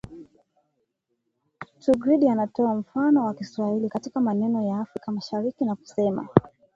[1.79, 6.27] Trudgill anatoa mfano wa Kiswahili katika maeneo ya Afrika Mashariki na kusema